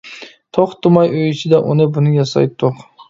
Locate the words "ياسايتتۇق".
2.17-2.81